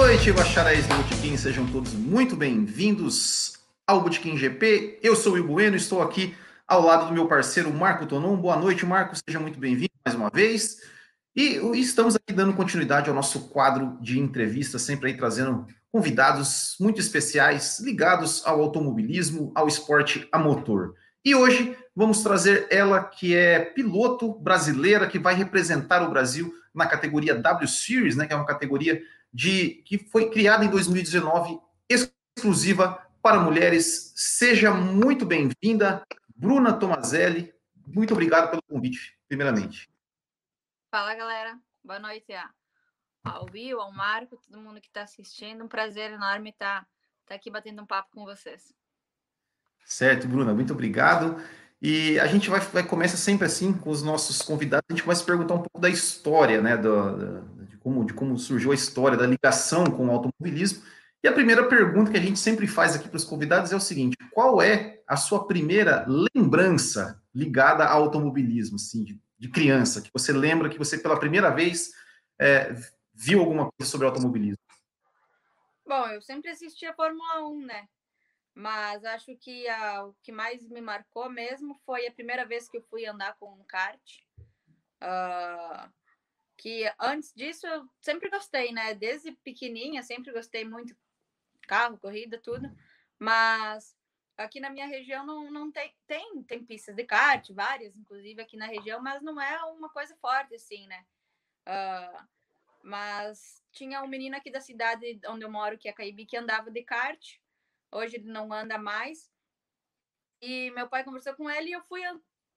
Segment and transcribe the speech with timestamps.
[0.00, 3.54] Noite, bacharéis do Botequim, sejam todos muito bem-vindos
[3.84, 5.00] ao Botequim GP.
[5.02, 6.36] Eu sou o Will Bueno, estou aqui
[6.68, 8.36] ao lado do meu parceiro Marco Tonon.
[8.36, 10.78] Boa noite, Marco, seja muito bem-vindo mais uma vez.
[11.34, 17.00] E estamos aqui dando continuidade ao nosso quadro de entrevistas, sempre aí trazendo convidados muito
[17.00, 20.94] especiais ligados ao automobilismo, ao esporte a motor.
[21.24, 26.86] E hoje vamos trazer ela que é piloto brasileira que vai representar o Brasil na
[26.86, 33.04] categoria W Series, né, que é uma categoria de que foi criada em 2019 exclusiva
[33.22, 34.12] para mulheres.
[34.16, 37.52] Seja muito bem-vinda, Bruna Tomazelli.
[37.86, 39.90] Muito obrigado pelo convite, primeiramente.
[40.90, 41.58] Fala, galera.
[41.84, 42.32] Boa noite
[43.24, 45.64] ao Will, ao Marco, todo mundo que está assistindo.
[45.64, 46.86] Um prazer enorme estar tá,
[47.26, 48.72] tá aqui batendo um papo com vocês.
[49.84, 51.42] Certo, Bruna, muito obrigado.
[51.80, 55.22] E a gente vai, vai começa sempre assim com os nossos convidados, a gente começa
[55.22, 57.42] a perguntar um pouco da história, né, do,
[57.78, 60.82] como, de como surgiu a história da ligação com o automobilismo.
[61.22, 63.80] E a primeira pergunta que a gente sempre faz aqui para os convidados é o
[63.80, 70.10] seguinte: qual é a sua primeira lembrança ligada ao automobilismo, assim, de, de criança, que
[70.12, 71.90] você lembra que você pela primeira vez
[72.38, 72.72] é,
[73.12, 74.62] viu alguma coisa sobre automobilismo?
[75.86, 77.88] Bom, eu sempre assisti a Fórmula 1, né?
[78.54, 82.76] Mas acho que a, o que mais me marcou mesmo foi a primeira vez que
[82.76, 84.00] eu fui andar com um kart.
[85.00, 85.88] Uh,
[86.58, 88.92] que antes disso eu sempre gostei, né?
[88.92, 90.94] Desde pequenininha, sempre gostei muito
[91.62, 92.68] carro, corrida, tudo.
[93.16, 93.96] Mas
[94.36, 98.56] aqui na minha região não, não tem, tem, tem pistas de kart, várias, inclusive aqui
[98.56, 101.06] na região, mas não é uma coisa forte assim, né?
[101.66, 102.26] Uh,
[102.82, 106.72] mas tinha um menino aqui da cidade onde eu moro, que é Caibi, que andava
[106.72, 107.36] de kart.
[107.92, 109.30] Hoje ele não anda mais.
[110.40, 112.02] E meu pai conversou com ele e eu fui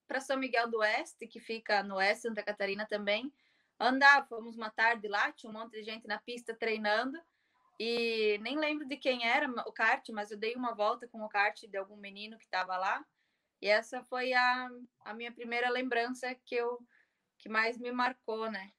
[0.07, 3.31] para São Miguel do Oeste, que fica no oeste, Santa Catarina também.
[3.81, 7.17] Andar, fomos uma tarde lá, tinha um monte de gente na pista treinando.
[7.79, 11.29] E nem lembro de quem era o kart, mas eu dei uma volta com o
[11.29, 13.03] kart de algum menino que estava lá.
[13.59, 14.69] E essa foi a,
[15.03, 16.79] a minha primeira lembrança que eu
[17.39, 18.69] que mais me marcou, né?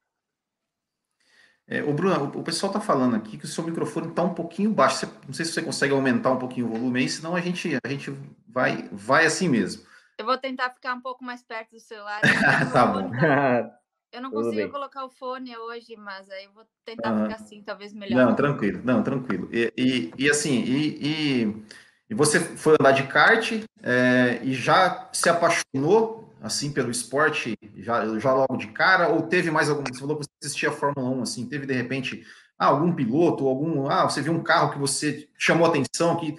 [1.66, 4.72] É, o Bruno, o, pessoal está falando aqui que o seu microfone está um pouquinho
[4.72, 5.06] baixo.
[5.06, 7.76] Você, não sei se você consegue aumentar um pouquinho o volume aí, senão a gente,
[7.84, 8.10] a gente
[8.46, 9.84] vai, vai assim mesmo.
[10.16, 12.20] Eu vou tentar ficar um pouco mais perto do celular.
[12.72, 13.10] tá bom.
[14.12, 17.22] Eu não consigo colocar o fone hoje, mas aí eu vou tentar uhum.
[17.22, 18.26] ficar assim, talvez melhor.
[18.26, 19.48] Não, tranquilo, não, tranquilo.
[19.50, 21.64] E, e, e assim, e, e,
[22.10, 23.52] e, você foi andar de kart
[23.82, 29.08] é, e já se apaixonou assim pelo esporte já, já logo de cara?
[29.08, 29.84] Ou teve mais algum?
[29.90, 32.22] Você falou que você assistia a Fórmula 1, assim, teve de repente
[32.58, 33.88] ah, algum piloto, algum.
[33.88, 36.36] Ah, você viu um carro que você chamou atenção, que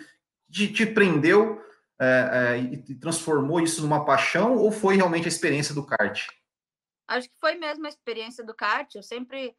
[0.52, 1.60] te, te prendeu
[2.00, 6.28] é, é, e transformou isso numa paixão, ou foi realmente a experiência do kart?
[7.08, 8.94] Acho que foi mesmo a experiência do kart.
[8.96, 9.56] Eu sempre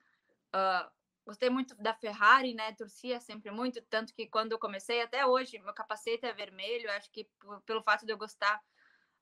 [0.54, 0.90] uh,
[1.24, 2.72] gostei muito da Ferrari, né?
[2.72, 6.90] Torcia sempre muito, tanto que quando eu comecei, até hoje, meu capacete é vermelho.
[6.92, 7.28] Acho que
[7.66, 8.60] pelo fato de eu gostar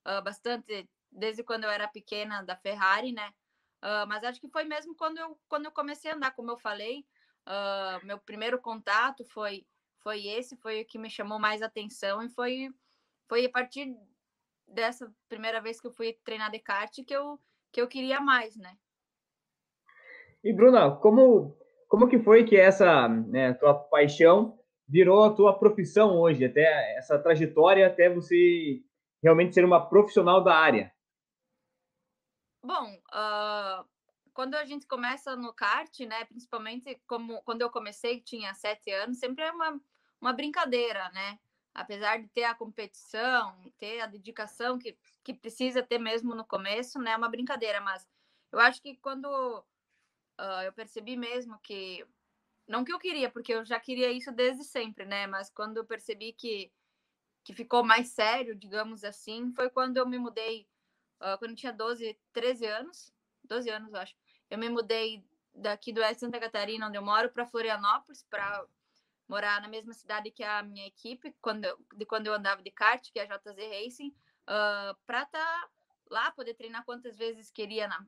[0.06, 3.32] uh, bastante desde quando eu era pequena da Ferrari, né?
[3.82, 6.56] Uh, mas acho que foi mesmo quando eu, quando eu comecei a andar, como eu
[6.56, 7.04] falei,
[7.46, 9.66] uh, meu primeiro contato foi
[9.98, 12.70] foi esse, foi o que me chamou mais atenção e foi
[13.28, 13.96] foi a partir
[14.66, 17.40] dessa primeira vez que eu fui treinar de kart que eu
[17.72, 18.76] que eu queria mais, né?
[20.44, 21.56] E Bruna, como
[21.88, 27.18] como que foi que essa né, tua paixão virou a tua profissão hoje, até essa
[27.18, 28.82] trajetória até você
[29.22, 30.92] realmente ser uma profissional da área?
[32.64, 33.84] Bom, uh,
[34.32, 39.18] quando a gente começa no kart, né, principalmente como quando eu comecei, tinha sete anos,
[39.18, 39.78] sempre é uma,
[40.20, 41.38] uma brincadeira, né?
[41.74, 46.98] Apesar de ter a competição, ter a dedicação que, que precisa ter mesmo no começo,
[46.98, 47.12] né?
[47.12, 48.06] É uma brincadeira, mas
[48.50, 49.26] eu acho que quando
[50.38, 52.06] uh, eu percebi mesmo que
[52.68, 55.26] não que eu queria, porque eu já queria isso desde sempre, né?
[55.26, 56.70] Mas quando eu percebi que
[57.44, 60.68] que ficou mais sério, digamos assim, foi quando eu me mudei
[61.20, 63.12] uh, quando eu tinha 12, 13 anos,
[63.44, 64.14] 12 anos, eu acho,
[64.50, 68.64] eu me mudei daqui do oeste Santa Catarina, onde eu moro, para Florianópolis, para
[69.32, 72.70] morar na mesma cidade que a minha equipe, quando eu, de quando eu andava de
[72.70, 75.70] kart, que é a JZ Racing, uh, para estar tá
[76.10, 78.04] lá, poder treinar quantas vezes queria na,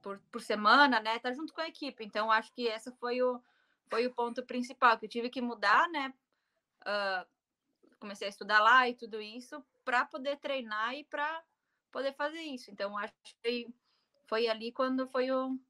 [0.00, 1.18] por, por semana, né?
[1.18, 2.02] Tá junto com a equipe.
[2.02, 3.42] Então, acho que essa foi o,
[3.90, 6.14] foi o ponto principal, que eu tive que mudar, né?
[6.80, 7.28] Uh,
[8.00, 11.44] comecei a estudar lá e tudo isso, para poder treinar e para
[11.92, 12.70] poder fazer isso.
[12.70, 13.12] Então, acho
[13.42, 13.68] que
[14.26, 15.60] foi ali quando foi o.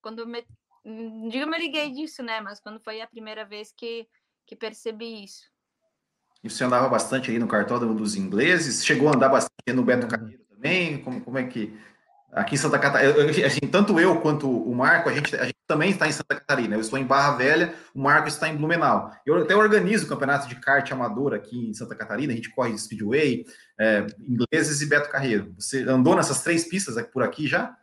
[0.00, 0.46] Quando me.
[0.88, 2.40] Não digo me liguei disso, né?
[2.40, 4.06] Mas quando foi a primeira vez que,
[4.46, 5.42] que percebi isso.
[6.42, 8.84] E você andava bastante aí no cartódromo dos ingleses?
[8.84, 11.02] Chegou a andar bastante no Beto Carreiro também?
[11.02, 11.78] Como, como é que.
[12.30, 15.90] Aqui em Santa Catarina, assim, tanto eu quanto o Marco, a gente, a gente também
[15.90, 16.74] está em Santa Catarina.
[16.76, 19.10] Eu estou em Barra Velha, o Marco está em Blumenau.
[19.24, 22.34] Eu até organizo o campeonato de kart amador aqui em Santa Catarina.
[22.34, 23.46] A gente corre Speedway,
[23.80, 25.54] é, ingleses e Beto Carreiro.
[25.58, 27.74] Você andou nessas três pistas por aqui já?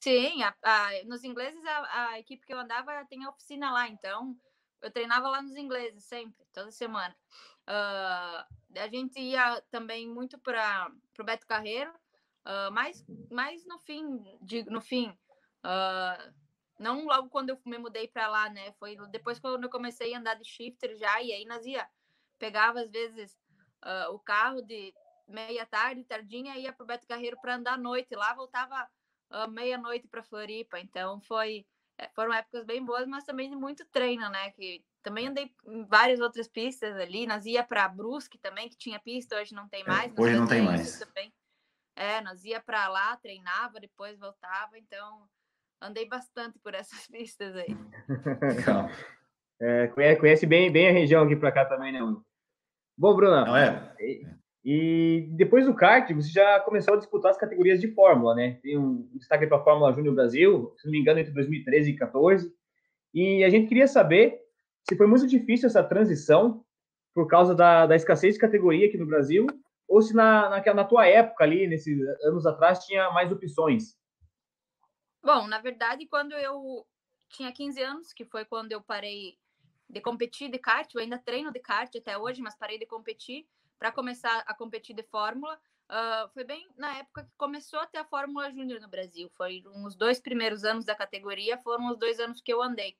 [0.00, 4.34] Sim, a, a, nos ingleses a, a, equipe que eu andava tem oficina lá, então
[4.80, 7.14] eu treinava lá nos ingleses sempre, toda semana.
[7.68, 11.92] Uh, a gente ia também muito para o Beto Carreiro,
[12.44, 15.10] Uh, mas, mas no fim, de, no fim,
[15.64, 16.34] uh,
[16.78, 18.72] não logo quando eu me mudei para lá, né?
[18.72, 21.86] Foi depois quando eu comecei a andar de shifter já, e aí nós ia,
[22.38, 23.38] pegava às vezes
[23.84, 24.94] uh, o carro de
[25.28, 28.88] meia tarde, tardinha, ia para o Beto Carreiro para andar à noite, lá voltava
[29.50, 31.64] meia-noite para Floripa, então foi
[32.00, 34.50] é, foram épocas bem boas, mas também de muito treino, né?
[34.52, 38.98] Que também andei em várias outras pistas ali, nós ia para Brusque também, que tinha
[38.98, 40.16] pista, hoje não tem é, mais.
[40.16, 40.98] É, hoje não tem mais.
[40.98, 41.32] Também.
[41.94, 45.28] É, nós ia para lá, treinava, depois voltava, então
[45.80, 47.76] andei bastante por essas pistas aí.
[49.60, 52.00] é, conhece bem, bem a região aqui para cá também, né?
[52.96, 53.44] Bom, Bruna.
[53.44, 53.94] Não é?
[54.64, 58.58] E, depois do kart, você já começou a disputar as categorias de Fórmula, né?
[58.62, 61.96] Tem um destaque para a Fórmula Júnior Brasil, se não me engano, entre 2013 e
[61.96, 62.54] 2014.
[63.14, 64.38] E a gente queria saber
[64.88, 66.64] se foi muito difícil essa transição
[67.14, 69.46] por causa da, da escassez de categoria aqui no Brasil
[69.90, 73.98] ou se na, na, na tua época ali, nesses anos atrás, tinha mais opções?
[75.20, 76.86] Bom, na verdade, quando eu
[77.28, 79.36] tinha 15 anos, que foi quando eu parei
[79.88, 83.44] de competir de kart, eu ainda treino de kart até hoje, mas parei de competir
[83.80, 85.58] para começar a competir de Fórmula.
[85.88, 89.28] Uh, foi bem na época que começou a ter a Fórmula Júnior no Brasil.
[89.30, 92.96] Foi uns dois primeiros anos da categoria, foram os dois anos que eu andei.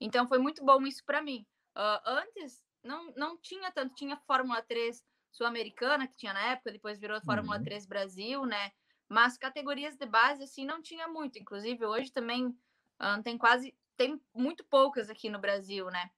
[0.00, 1.46] Então foi muito bom isso para mim.
[1.76, 6.98] Uh, antes não, não tinha tanto, tinha Fórmula 3 Sul-Americana, que tinha na época, depois
[6.98, 7.64] virou Fórmula uhum.
[7.64, 8.72] 3 Brasil, né?
[9.08, 11.38] Mas categorias de base, assim, não tinha muito.
[11.38, 16.10] Inclusive, hoje também uh, tem quase, tem muito poucas aqui no Brasil, né?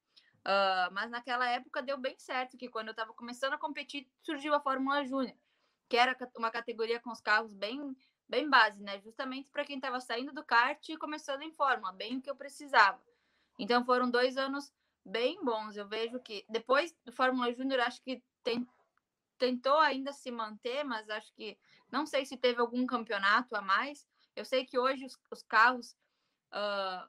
[0.48, 4.54] Uh, mas naquela época deu bem certo, que quando eu estava começando a competir, surgiu
[4.54, 5.36] a Fórmula Júnior,
[5.90, 7.94] que era uma categoria com os carros bem,
[8.26, 8.98] bem base, né?
[9.00, 12.34] Justamente para quem estava saindo do kart e começando em Fórmula, bem o que eu
[12.34, 12.98] precisava.
[13.58, 14.72] Então foram dois anos
[15.04, 15.76] bem bons.
[15.76, 18.66] Eu vejo que depois do Fórmula Júnior, acho que tem,
[19.36, 21.58] tentou ainda se manter, mas acho que
[21.90, 24.08] não sei se teve algum campeonato a mais.
[24.34, 25.94] Eu sei que hoje os, os carros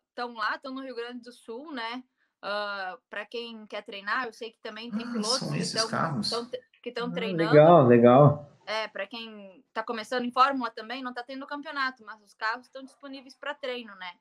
[0.10, 2.04] estão uh, lá, estão no Rio Grande do Sul, né?
[2.42, 6.50] Uh, para quem quer treinar, eu sei que também tem ah, pilotos que estão
[6.82, 7.52] que estão ah, treinando.
[7.52, 8.50] Legal, legal.
[8.66, 12.68] É, para quem está começando em Fórmula também, não está tendo campeonato, mas os carros
[12.68, 14.12] estão disponíveis para treino, né?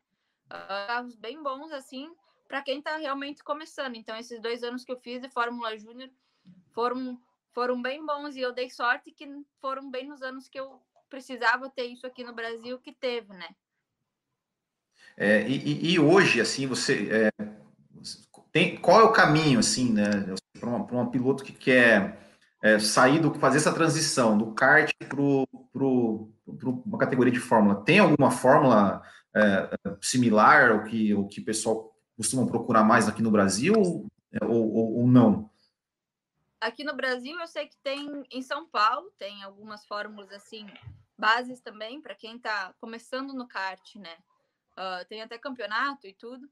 [0.46, 2.10] Uh, carros bem bons, assim,
[2.48, 3.94] para quem está realmente começando.
[3.94, 6.10] Então, esses dois anos que eu fiz de Fórmula Júnior
[6.72, 7.20] foram
[7.52, 9.26] foram bem bons e eu dei sorte que
[9.60, 13.48] foram bem nos anos que eu precisava ter isso aqui no Brasil que teve, né?
[15.16, 17.44] É, e, e, hoje, assim, você é,
[18.58, 20.10] tem qual é o caminho, assim, né,
[20.58, 22.18] para uma, piloto que quer
[22.60, 27.84] é, sair do fazer essa transição do kart para uma categoria de fórmula?
[27.84, 29.00] Tem alguma fórmula
[29.34, 29.70] é,
[30.00, 34.08] similar ao que o que pessoal costuma procurar mais aqui no Brasil ou,
[34.42, 35.48] ou, ou não?
[36.60, 40.66] Aqui no Brasil, eu sei que tem em São Paulo, tem algumas fórmulas assim,
[41.16, 44.16] bases também, para quem está começando no kart, né?
[44.72, 46.50] Uh, tem até campeonato e tudo.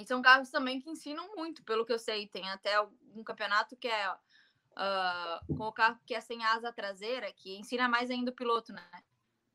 [0.00, 2.26] E são carros também que ensinam muito, pelo que eu sei.
[2.26, 2.80] Tem até
[3.14, 7.86] um campeonato que é uh, com o carro que é sem asa traseira, que ensina
[7.86, 8.88] mais ainda o piloto, né?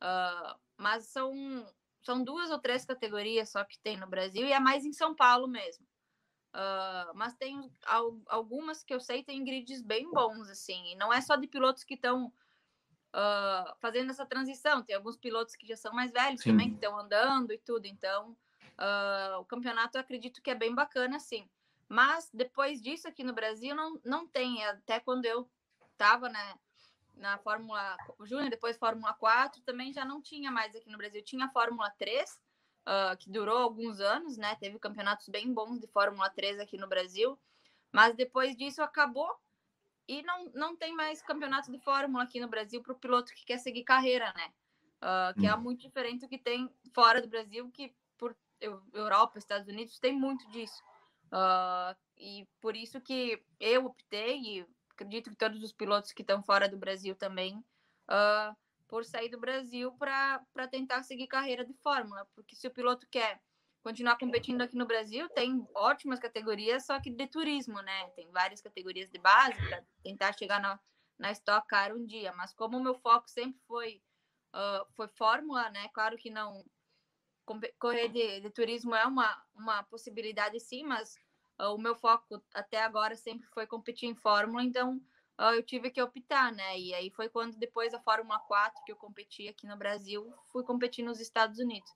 [0.02, 1.34] Uh, mas são,
[2.04, 5.16] são duas ou três categorias só que tem no Brasil e é mais em São
[5.16, 5.86] Paulo mesmo.
[6.54, 7.70] Uh, mas tem
[8.28, 11.84] algumas que eu sei tem grids bem bons, assim, e não é só de pilotos
[11.84, 16.52] que estão uh, fazendo essa transição, tem alguns pilotos que já são mais velhos Sim.
[16.52, 18.38] também, que estão andando e tudo, então
[18.80, 21.48] uh, o campeonato eu acredito que é bem bacana, sim.
[21.88, 25.50] Mas depois disso aqui no Brasil não, não tem, até quando eu
[25.92, 26.60] estava né,
[27.16, 31.46] na Fórmula Júnior, depois Fórmula 4, também já não tinha mais aqui no Brasil, tinha
[31.46, 32.40] a Fórmula 3,
[32.86, 34.56] uh, que durou alguns anos, né?
[34.56, 37.38] Teve campeonatos bem bons de Fórmula 3 aqui no Brasil,
[37.92, 39.30] mas depois disso acabou
[40.08, 43.46] e não, não tem mais campeonato de Fórmula aqui no Brasil para o piloto que
[43.46, 44.54] quer seguir carreira, né?
[45.02, 47.94] Uh, que é muito diferente do que tem fora do Brasil, que
[48.94, 50.82] Europa, Estados Unidos, tem muito disso.
[51.28, 56.42] Uh, e por isso que eu optei, e acredito que todos os pilotos que estão
[56.42, 57.58] fora do Brasil também,
[58.10, 58.56] uh,
[58.88, 63.42] por sair do Brasil para tentar seguir carreira de Fórmula, porque se o piloto quer
[63.84, 68.08] continuar competindo aqui no Brasil, tem ótimas categorias, só que de turismo, né?
[68.16, 70.80] Tem várias categorias de base para tentar chegar na,
[71.20, 74.02] na Stock Car um dia, mas como o meu foco sempre foi
[74.56, 75.88] uh, foi Fórmula, né?
[75.94, 76.64] Claro que não
[77.80, 81.16] correr de, de, turismo é uma, uma possibilidade sim, mas
[81.60, 85.02] uh, o meu foco até agora sempre foi competir em Fórmula, então
[85.40, 86.80] uh, eu tive que optar, né?
[86.80, 90.64] E aí foi quando depois da Fórmula 4 que eu competi aqui no Brasil, fui
[90.64, 91.90] competir nos Estados Unidos.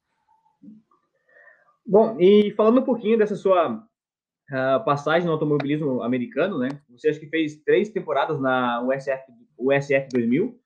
[1.85, 6.69] Bom, e falando um pouquinho dessa sua uh, passagem no automobilismo americano, né?
[6.89, 9.23] Você acha que fez três temporadas na USF,
[9.57, 10.59] USF 2000.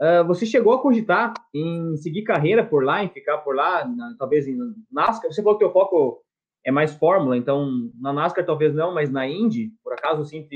[0.00, 4.14] Uh, você chegou a cogitar em seguir carreira por lá, em ficar por lá, na,
[4.18, 4.58] talvez em
[4.90, 5.32] NASCAR?
[5.32, 6.22] Você falou que o foco
[6.64, 10.46] é mais Fórmula, então na NASCAR talvez não, mas na Indy, por acaso, sim,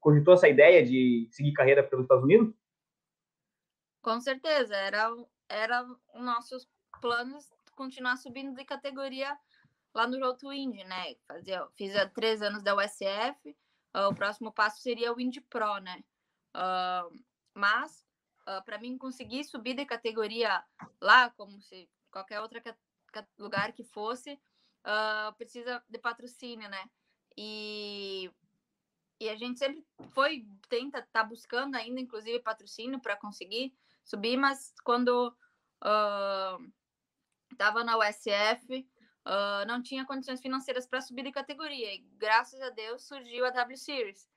[0.00, 2.54] cogitou essa ideia de seguir carreira pelos Estados Unidos?
[4.00, 5.12] Com certeza, era,
[5.48, 5.84] era
[6.14, 6.68] os nossos
[7.00, 9.36] planos continuar subindo de categoria
[9.92, 11.16] lá no Road to Indy, né?
[11.26, 13.54] Fazia, fiz três anos da USF, uh,
[13.92, 16.04] ah, o próximo passo seria o Indy Pro, né?
[16.54, 17.18] Uh,
[17.52, 18.05] mas,
[18.46, 20.62] uh, ah, para mim conseguir subir de categoria
[21.00, 22.60] lá, como se qualquer outro
[23.38, 24.32] lugar que fosse,
[24.84, 26.88] uh, precisa de patrocínio, né?
[27.36, 28.30] E,
[29.20, 33.74] e a gente sempre foi, tenta, tá buscando ainda, inclusive, patrocínio para conseguir
[34.04, 35.28] subir, mas quando
[35.82, 36.72] uh,
[37.56, 38.88] tava na USF,
[39.26, 41.94] uh, não tinha condições financeiras para subir de categoria.
[41.94, 44.28] E graças a Deus surgiu a W Series,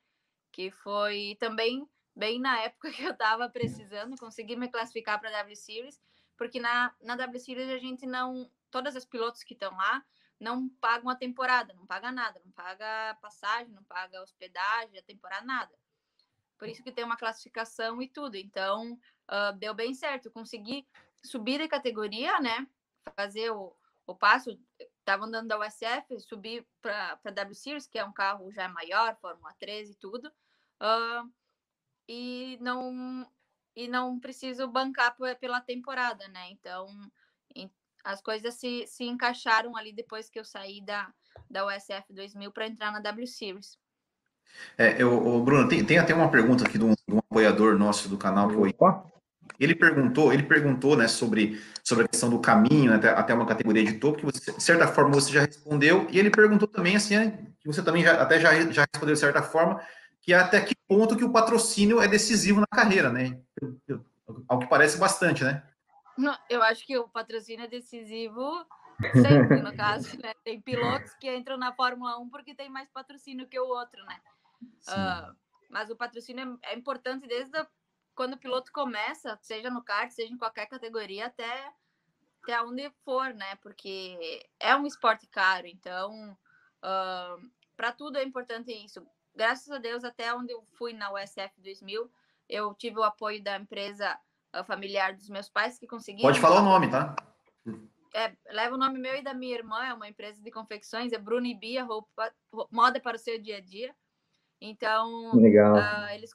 [0.51, 1.87] que foi também
[2.19, 5.99] bem na época que eu estava precisando, conseguir me classificar para a W Series,
[6.37, 8.51] porque na, na W Series a gente não.
[8.69, 10.05] Todas as pilotos que estão lá
[10.39, 15.43] não pagam a temporada, não paga nada, não paga passagem, não paga hospedagem, a temporada,
[15.43, 15.73] nada.
[16.57, 18.35] Por isso que tem uma classificação e tudo.
[18.35, 20.29] Então, uh, deu bem certo.
[20.29, 20.85] Consegui
[21.23, 22.67] subir de categoria, né?
[23.15, 24.57] Fazer o, o passo.
[24.99, 29.17] Estava andando da USF, subi para a W Series, que é um carro já maior,
[29.19, 30.27] Fórmula 13 e tudo.
[30.79, 31.38] Uh,
[32.09, 33.25] e não
[33.75, 36.49] e não preciso bancar pela temporada, né?
[36.49, 36.87] Então,
[38.03, 41.07] as coisas se, se encaixaram ali depois que eu saí da,
[41.49, 43.77] da USF 2000 para entrar na W Series.
[44.77, 48.09] É, eu, Bruno, tem, tem até uma pergunta aqui de um, de um apoiador nosso
[48.09, 48.75] do canal, que foi.
[49.59, 53.83] Ele perguntou, ele perguntou, né, sobre, sobre a questão do caminho até, até uma categoria
[53.83, 57.15] de topo, que você, de certa forma você já respondeu, e ele perguntou também, assim,
[57.15, 59.81] né, que você também já, até já, já respondeu de certa forma,
[60.29, 63.41] que é até que ponto que o patrocínio é decisivo na carreira, né?
[64.47, 65.67] Ao que parece bastante, né?
[66.15, 68.63] Não, eu acho que o patrocínio é decisivo
[69.11, 70.35] sempre, no caso, né?
[70.43, 74.21] Tem pilotos que entram na Fórmula 1 porque tem mais patrocínio que o outro, né?
[74.87, 75.35] Uh,
[75.67, 77.65] mas o patrocínio é, é importante desde a,
[78.13, 81.73] quando o piloto começa, seja no kart, seja em qualquer categoria, até,
[82.43, 83.55] até onde for, né?
[83.63, 86.37] Porque é um esporte caro, então
[86.83, 89.03] uh, para tudo é importante isso.
[89.35, 92.11] Graças a Deus, até onde eu fui na USF 2000,
[92.47, 94.19] eu tive o apoio da empresa
[94.65, 96.27] familiar dos meus pais que conseguiram.
[96.27, 97.15] Pode falar o nome, tá?
[98.13, 101.17] É, leva o nome meu e da minha irmã, é uma empresa de confecções, é
[101.17, 102.33] Bruno e Bia, roupa,
[102.71, 103.95] moda para o seu dia a dia.
[104.59, 105.75] Então, Legal.
[105.75, 106.31] Uh, eles,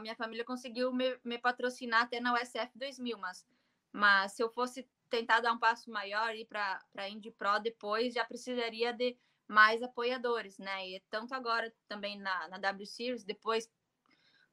[0.00, 3.44] minha família conseguiu me, me, patrocinar até na USF 2000, mas,
[3.92, 7.58] mas se eu fosse tentar dar um passo maior e ir para a Indy Pro
[7.58, 9.16] depois, já precisaria de
[9.48, 10.88] mais apoiadores, né?
[10.88, 13.70] E tanto agora também na, na W Series, depois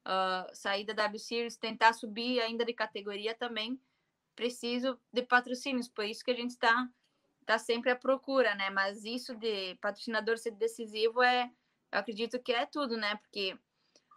[0.04, 3.80] uh, sair da W Series, tentar subir ainda de categoria também,
[4.34, 6.88] preciso de patrocínios, por isso que a gente está
[7.44, 8.70] tá sempre à procura, né?
[8.70, 11.50] Mas isso de patrocinador ser decisivo é,
[11.92, 13.16] eu acredito que é tudo, né?
[13.16, 13.58] Porque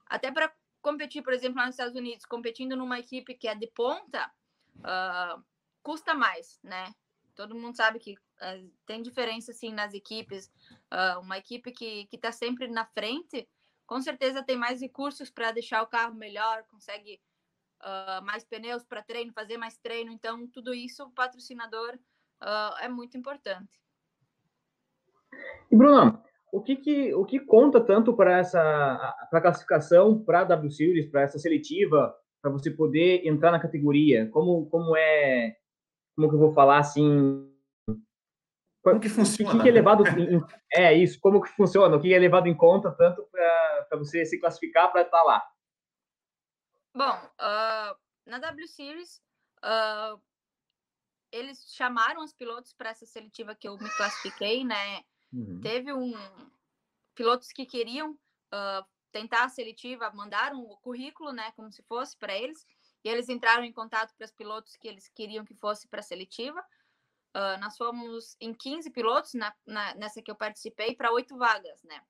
[0.05, 3.67] até para competir, por exemplo, lá nos Estados Unidos, competindo numa equipe que é de
[3.67, 4.31] ponta,
[4.77, 5.43] uh,
[5.84, 6.93] custa mais, né?
[7.38, 10.51] Todo mundo sabe que uh, tem diferença, assim, nas equipes.
[10.91, 13.48] Uh, uma equipe que está sempre na frente,
[13.86, 17.22] com certeza tem mais recursos para deixar o carro melhor, consegue
[17.82, 20.12] uh, mais pneus para treino, fazer mais treino.
[20.12, 21.98] Então, tudo isso, o patrocinador
[22.41, 23.79] uh, é muito importante.
[25.72, 30.46] E, Bruno, o que, que, o que conta tanto para essa pra classificação para a
[30.46, 34.27] W Series, para essa seletiva, para você poder entrar na categoria?
[34.32, 35.56] Como, como é.
[36.17, 37.47] Como que eu vou falar assim?
[38.83, 39.59] Como que funciona?
[39.59, 40.41] O que, é levado em,
[40.74, 41.95] é isso, como que funciona?
[41.95, 45.47] O que é levado em conta tanto para você se classificar para estar tá lá?
[46.95, 47.95] Bom, uh,
[48.25, 49.21] na W Series,
[49.63, 50.19] uh,
[51.31, 55.03] eles chamaram os pilotos para essa seletiva que eu me classifiquei, né?
[55.31, 55.62] Uhum.
[55.62, 56.13] Teve um
[57.13, 62.36] pilotos que queriam uh, tentar a seletiva, mandaram o currículo, né, como se fosse para
[62.36, 62.65] eles,
[63.07, 66.03] e eles entraram em contato para os pilotos que eles queriam que fosse para a
[66.03, 66.59] seletiva.
[67.33, 71.81] Uh, nós fomos em 15 pilotos na, na, nessa que eu participei para oito vagas,
[71.83, 72.01] né?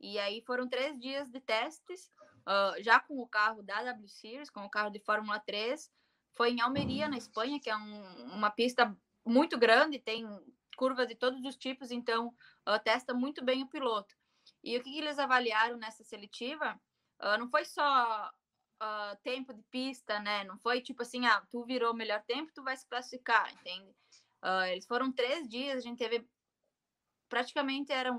[0.00, 2.10] E aí foram três dias de testes,
[2.48, 5.88] uh, já com o carro da W Series, com o carro de Fórmula 3.
[6.32, 8.92] foi em Almeria, na Espanha, que é um, uma pista
[9.24, 10.26] muito grande, tem
[10.76, 12.34] curvas de todos os tipos, então
[12.68, 14.16] uh, testa muito bem o piloto.
[14.64, 16.74] E o que, que eles avaliaram nessa seletiva
[17.22, 18.32] uh, não foi só
[18.82, 20.44] uh, tempo de pista, né?
[20.44, 23.90] Não foi tipo assim, ah, tu virou o melhor tempo, tu vai se classificar, entende?
[24.42, 26.26] Uh, eles foram três dias, a gente teve
[27.28, 28.18] praticamente eram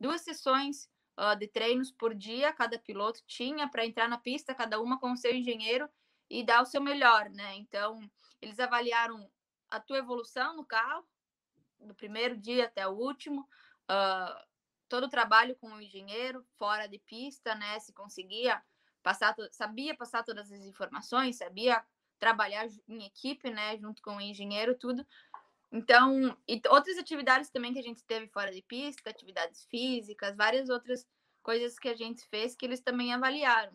[0.00, 4.80] duas sessões uh, de treinos por dia, cada piloto tinha para entrar na pista, cada
[4.80, 5.88] uma com o seu engenheiro
[6.28, 7.54] e dar o seu melhor, né?
[7.56, 8.00] Então,
[8.40, 9.30] eles avaliaram
[9.70, 11.06] a tua evolução no carro,
[11.78, 13.42] do primeiro dia até o último,
[13.90, 14.46] uh,
[14.88, 17.78] todo o trabalho com o engenheiro, fora de pista, né?
[17.80, 18.62] Se conseguia
[19.02, 21.84] passar, sabia passar todas as informações, sabia
[22.18, 23.76] trabalhar em equipe, né?
[23.78, 25.06] Junto com o engenheiro, tudo.
[25.70, 30.68] Então, e outras atividades também que a gente teve fora de pista, atividades físicas, várias
[30.68, 31.06] outras
[31.42, 33.72] coisas que a gente fez que eles também avaliaram.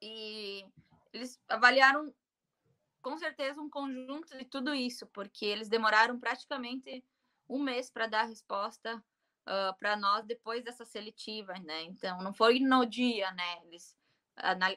[0.00, 0.64] E
[1.12, 2.12] eles avaliaram
[3.02, 7.04] com certeza um conjunto de tudo isso, porque eles demoraram praticamente
[7.48, 11.82] um mês para dar a resposta uh, para nós depois dessa seletiva, né?
[11.82, 13.62] Então, não foi no dia, né?
[13.66, 13.94] Eles,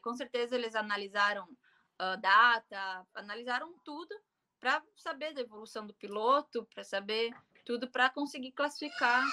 [0.02, 4.14] com certeza, eles analisaram uh, data, analisaram tudo
[4.60, 7.34] para saber da evolução do piloto, para saber
[7.66, 9.26] tudo para conseguir classificar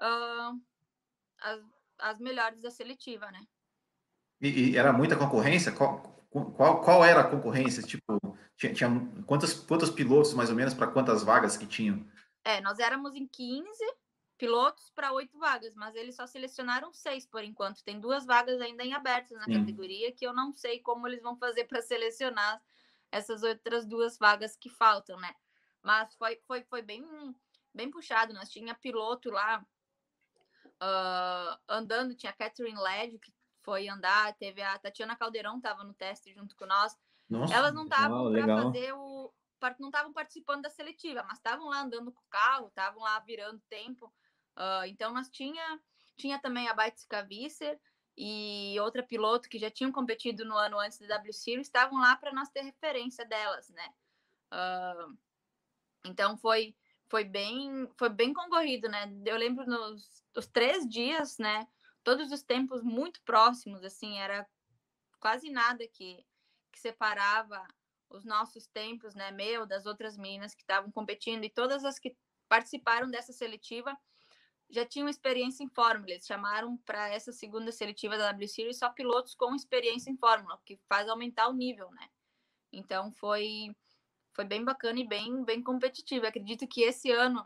[0.00, 0.60] uh,
[1.40, 1.60] as,
[1.98, 3.40] as melhores da seletiva, né?
[4.40, 5.72] E, e, era muita concorrência?
[5.72, 6.00] Qual,
[6.56, 7.82] qual, qual era a concorrência?
[7.82, 8.18] Tipo,
[8.56, 8.90] tinha, tinha
[9.26, 12.04] quantos, quantos pilotos mais ou menos para quantas vagas que tinham?
[12.44, 13.78] É, nós éramos em 15
[14.42, 17.84] pilotos para oito vagas, mas eles só selecionaram seis por enquanto.
[17.84, 19.60] Tem duas vagas ainda em abertas na Sim.
[19.60, 22.60] categoria que eu não sei como eles vão fazer para selecionar
[23.12, 25.32] essas outras duas vagas que faltam, né?
[25.80, 27.06] Mas foi, foi, foi bem,
[27.72, 28.34] bem puxado.
[28.34, 29.64] Nós tinha piloto lá
[30.64, 35.94] uh, andando, tinha a Catherine Led, que foi andar, teve a Tatiana Caldeirão, estava no
[35.94, 36.98] teste junto com nós.
[37.30, 39.32] Nossa, Elas não estavam para fazer o.
[39.78, 43.62] Não estavam participando da seletiva, mas estavam lá andando com o carro, estavam lá virando
[43.70, 44.12] tempo.
[44.56, 45.80] Uh, então, nós tinha,
[46.16, 47.80] tinha também a Baitska Visser,
[48.16, 52.16] e outra piloto que já tinham competido no ano antes da W Series estavam lá
[52.16, 53.88] para nós ter referência delas, né?
[54.52, 55.18] Uh,
[56.04, 56.76] então foi
[57.08, 59.10] foi bem foi bem concorrido, né?
[59.24, 61.66] Eu lembro nos os três dias, né?
[62.04, 64.46] Todos os tempos muito próximos, assim, era
[65.18, 66.24] quase nada que
[66.70, 67.66] que separava
[68.10, 69.30] os nossos tempos, né?
[69.30, 72.14] Meu das outras meninas que estavam competindo e todas as que
[72.46, 73.96] participaram dessa seletiva
[74.72, 76.10] já tinham experiência em Fórmula.
[76.10, 80.58] Eles chamaram para essa segunda seletiva da W Series só pilotos com experiência em Fórmula,
[80.64, 82.08] que faz aumentar o nível, né?
[82.72, 83.76] Então foi
[84.34, 86.26] foi bem bacana e bem bem competitivo.
[86.26, 87.40] acredito que esse ano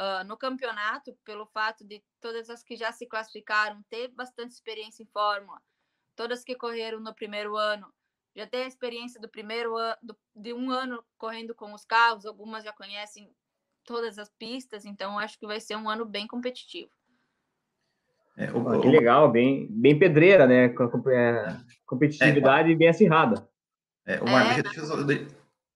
[0.00, 5.02] uh, no campeonato, pelo fato de todas as que já se classificaram ter bastante experiência
[5.02, 5.60] em Fórmula,
[6.16, 7.92] todas que correram no primeiro ano
[8.34, 12.64] já tem a experiência do primeiro ano, de um ano correndo com os carros, algumas
[12.64, 13.30] já conhecem
[13.84, 16.90] todas as pistas, então acho que vai ser um ano bem competitivo.
[18.36, 20.70] É, o, ah, que legal, bem, bem pedreira, né?
[20.70, 23.46] Com a é, competitividade é, bem acirrada.
[24.06, 24.62] É, o Mar, é.
[24.62, 24.96] deixa, eu só.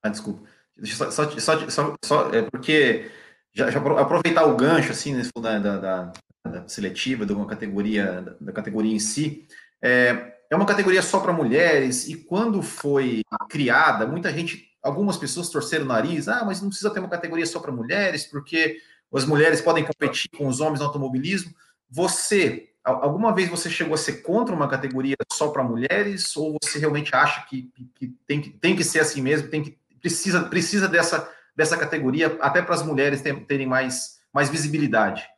[0.03, 0.49] Ah, desculpa.
[0.77, 3.11] Deixa eu só, só, só, só é porque
[3.53, 6.13] já, já, aproveitar o gancho assim né, da, da,
[6.45, 9.47] da, seletiva, de uma categoria, da, da categoria em si.
[9.83, 15.51] É, é uma categoria só para mulheres, e quando foi criada, muita gente algumas pessoas
[15.51, 18.81] torceram o nariz, ah, mas não precisa ter uma categoria só para mulheres, porque
[19.13, 21.53] as mulheres podem competir com os homens no automobilismo.
[21.91, 26.79] Você, alguma vez você chegou a ser contra uma categoria só para mulheres, ou você
[26.79, 30.89] realmente acha que, que, tem, que tem que ser assim mesmo, tem que, precisa, precisa
[30.89, 35.29] dessa, dessa categoria até para as mulheres terem mais, mais visibilidade?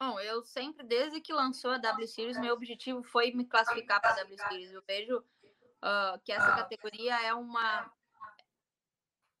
[0.00, 4.10] Bom, eu sempre, desde que lançou a W Series, meu objetivo foi me classificar para
[4.10, 4.72] a W Series.
[4.72, 7.90] Eu vejo uh, que essa categoria é uma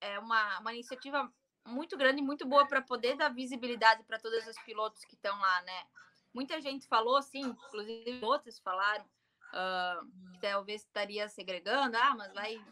[0.04, 1.32] é uma, uma iniciativa
[1.66, 5.62] muito grande muito boa para poder dar visibilidade para todos os pilotos que estão lá,
[5.62, 5.86] né?
[6.32, 12.62] Muita gente falou, sim, inclusive outros falaram uh, que talvez estaria segregando, ah, mas vai.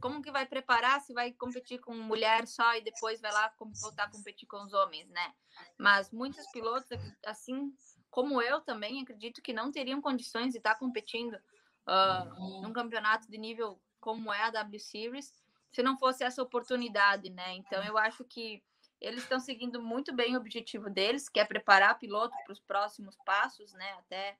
[0.00, 3.50] Como que vai preparar se vai competir com mulher só e depois vai lá
[3.80, 5.34] voltar a competir com os homens, né?
[5.78, 6.90] Mas muitos pilotos,
[7.24, 7.74] assim
[8.10, 13.38] como eu também, acredito que não teriam condições de estar competindo uh, num campeonato de
[13.38, 15.32] nível como é a W Series
[15.72, 17.54] se não fosse essa oportunidade, né?
[17.54, 18.62] Então eu acho que
[19.00, 23.16] eles estão seguindo muito bem o objetivo deles, que é preparar piloto para os próximos
[23.24, 23.92] passos, né?
[23.94, 24.38] Até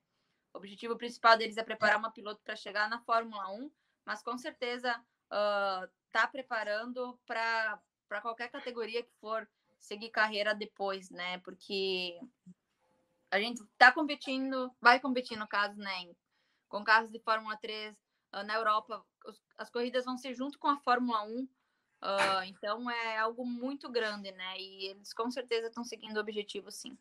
[0.55, 3.71] o objetivo principal deles é preparar uma piloto para chegar na Fórmula 1,
[4.05, 7.81] mas com certeza uh, tá preparando para
[8.23, 9.47] qualquer categoria que for
[9.79, 11.39] seguir carreira depois, né?
[11.41, 12.19] Porque
[13.31, 16.15] a gente está competindo, vai competir no caso, né?
[16.69, 19.05] Com carros de Fórmula 3 uh, na Europa,
[19.59, 21.49] as corridas vão ser junto com a Fórmula 1, uh,
[22.01, 24.59] ah, então é algo muito grande, né?
[24.59, 26.97] E eles com certeza estão seguindo o objetivo, sim.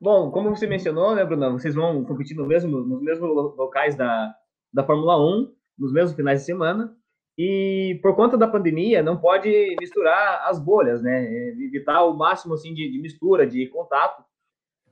[0.00, 4.34] Bom, como você mencionou, né, Bruna, vocês vão competir no mesmo, nos mesmos locais da,
[4.72, 6.94] da Fórmula 1, nos mesmos finais de semana,
[7.38, 11.24] e por conta da pandemia não pode misturar as bolhas, né,
[11.64, 14.20] evitar o máximo assim de, de mistura, de contato,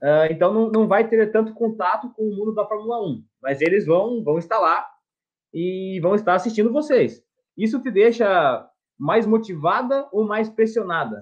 [0.01, 3.61] uh, então não, não vai ter tanto contato com o mundo da Fórmula 1, mas
[3.61, 4.87] eles vão, vão estar lá
[5.55, 7.23] e vão estar assistindo vocês.
[7.57, 11.21] Isso te deixa mais motivada ou mais pressionada?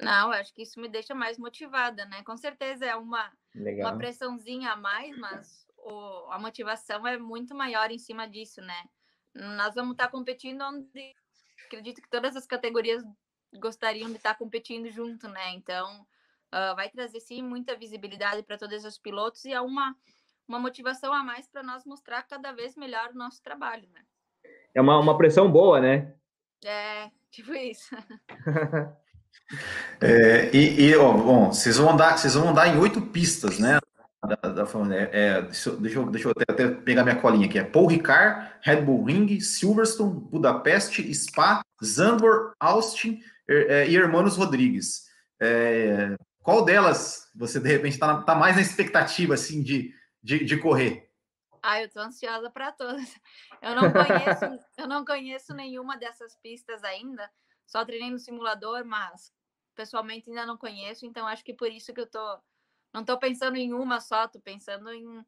[0.00, 2.22] Não, acho que isso me deixa mais motivada, né?
[2.24, 7.90] Com certeza é uma, uma pressãozinha a mais, mas o, a motivação é muito maior
[7.90, 8.84] em cima disso, né?
[9.34, 11.14] Nós vamos estar competindo onde
[11.66, 13.04] acredito que todas as categorias
[13.60, 15.50] gostariam de estar competindo junto, né?
[15.50, 19.94] Então, uh, vai trazer sim muita visibilidade para todos os pilotos e é uma,
[20.48, 24.00] uma motivação a mais para nós mostrar cada vez melhor o nosso trabalho, né?
[24.74, 26.14] É uma, uma pressão boa, né?
[26.64, 27.94] É, tipo isso.
[30.00, 33.78] É, e, e ó, bom, vocês vão andar, vocês vão andar em oito pistas, né?
[34.22, 34.62] Da, da,
[34.94, 37.58] é, é, deixa, eu, deixa eu até, até, pegar minha colinha aqui.
[37.58, 45.04] É Paul Ricard, Red Bull Ring, Silverstone, Budapeste, Spa, Zandvoort, Austin é, e Hermanos Rodrigues.
[45.40, 49.92] É, qual delas você de repente está tá mais na expectativa assim de,
[50.24, 51.10] de, de correr?
[51.62, 53.14] Ah, eu tô ansiosa para todas.
[53.62, 57.30] Eu não conheço, eu não conheço nenhuma dessas pistas ainda.
[57.66, 59.32] Só treinei no simulador, mas
[59.74, 62.38] pessoalmente ainda não conheço, então acho que por isso que eu tô
[62.92, 65.24] não tô pensando em uma só, tô pensando em,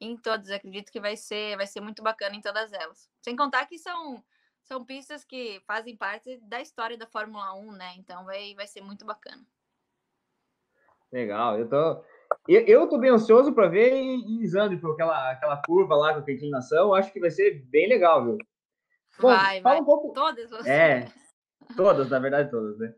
[0.00, 0.50] em todas.
[0.50, 3.10] Acredito que vai ser vai ser muito bacana em todas elas.
[3.20, 4.24] Sem contar que são
[4.62, 7.94] são pistas que fazem parte da história da Fórmula 1, né?
[7.96, 9.44] Então vai vai ser muito bacana.
[11.12, 12.04] Legal, eu tô
[12.48, 16.32] eu, eu tô bem ansioso para ver em Zandvoort, aquela aquela curva lá com a
[16.32, 18.38] inclinação, acho que vai ser bem legal, viu?
[19.20, 19.82] Bom, vai, fala vai.
[19.82, 20.12] um pouco.
[20.12, 20.70] Todas você.
[20.70, 21.06] É,
[21.76, 22.94] Todas, na verdade, todas, né?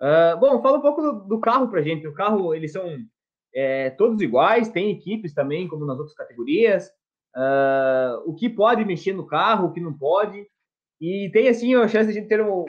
[0.00, 2.06] Uh, bom, fala um pouco do, do, carro pra gente.
[2.06, 2.84] O carro, eles são
[3.54, 6.88] é, todos iguais, tem equipes também, como nas outras categorias.
[7.34, 10.46] Uh, o que pode mexer no carro, o que não pode.
[11.00, 12.64] E tem, assim, a chance de a gente ter um,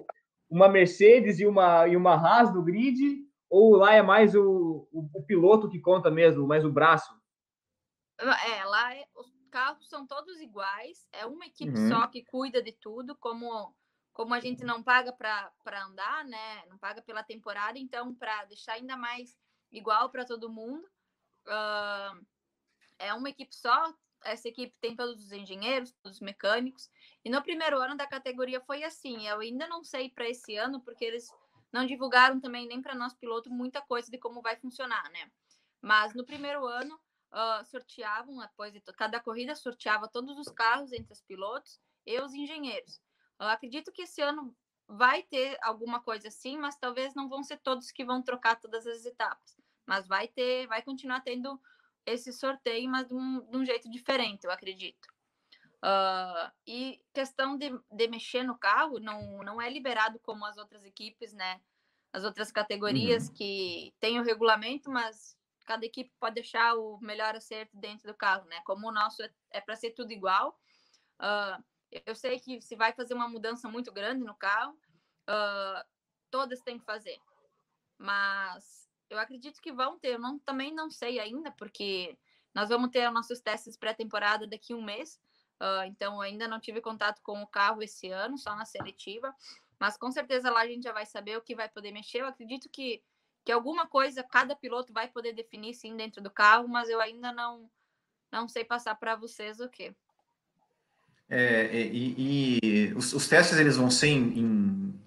[0.49, 5.09] uma Mercedes e uma, e uma Haas no grid, ou lá é mais o, o,
[5.13, 7.13] o piloto que conta mesmo, mais o braço?
[8.19, 11.89] É, lá é, os carros são todos iguais, é uma equipe uhum.
[11.89, 13.73] só que cuida de tudo, como
[14.17, 16.65] como a gente não paga para andar, né?
[16.65, 19.37] Não paga pela temporada, então para deixar ainda mais
[19.71, 20.83] igual para todo mundo,
[21.45, 22.25] uh,
[22.97, 23.93] é uma equipe só.
[24.23, 26.89] Essa equipe tem todos os engenheiros, todos os mecânicos.
[27.23, 29.27] E no primeiro ano da categoria foi assim.
[29.27, 31.31] Eu ainda não sei para esse ano, porque eles
[31.71, 35.31] não divulgaram também nem para nós piloto muita coisa de como vai funcionar, né?
[35.81, 36.95] Mas no primeiro ano
[37.31, 42.33] uh, sorteavam, após de cada corrida sorteava todos os carros entre os pilotos e os
[42.33, 43.01] engenheiros.
[43.39, 44.55] Eu acredito que esse ano
[44.87, 48.87] vai ter alguma coisa assim, mas talvez não vão ser todos que vão trocar todas
[48.87, 49.57] as etapas.
[49.85, 51.59] Mas vai ter, vai continuar tendo
[52.05, 55.07] esse sorteio, mas de um, de um jeito diferente, eu acredito.
[55.83, 60.83] Uh, e questão de, de mexer no carro não, não é liberado como as outras
[60.83, 61.61] equipes, né?
[62.11, 63.33] As outras categorias uhum.
[63.33, 68.45] que tem o regulamento, mas cada equipe pode deixar o melhor acerto dentro do carro,
[68.45, 68.61] né?
[68.65, 70.59] Como o nosso é, é para ser tudo igual.
[71.19, 71.63] Uh,
[72.05, 74.73] eu sei que se vai fazer uma mudança muito grande no carro,
[75.29, 75.85] uh,
[76.31, 77.19] todas têm que fazer.
[77.97, 80.15] Mas eu acredito que vão ter.
[80.15, 82.17] Eu não, também não sei ainda, porque
[82.53, 85.19] nós vamos ter nossos testes pré-temporada daqui a um mês.
[85.61, 89.33] Uh, então, ainda não tive contato com o carro esse ano, só na seletiva.
[89.79, 92.21] Mas com certeza lá a gente já vai saber o que vai poder mexer.
[92.21, 93.01] Eu acredito que,
[93.45, 97.31] que alguma coisa cada piloto vai poder definir sim dentro do carro, mas eu ainda
[97.31, 97.69] não,
[98.31, 99.95] não sei passar para vocês o que.
[101.29, 105.01] É, e, e os, os, testes eles vão ser em, em,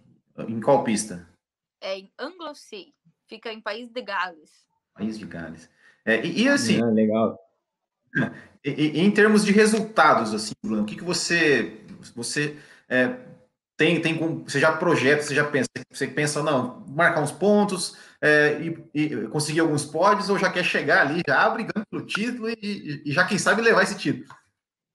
[0.49, 1.27] em qual pista?
[1.81, 2.95] É em Anglesey,
[3.27, 4.67] fica em País de Gales.
[4.93, 5.71] País de Gales.
[6.05, 6.83] É, e, e, assim.
[6.83, 7.39] Ah, legal.
[8.65, 11.81] E, em termos de resultados, assim, Bruno, o que, que você
[12.15, 12.57] você
[12.89, 13.17] é,
[13.77, 18.61] tem tem você já projeta, você já pensa, você pensa não marcar uns pontos é,
[18.95, 23.27] e, conseguir alguns pódios ou já quer chegar ali já brigando pelo título e, já
[23.27, 24.35] quem sabe levar esse título?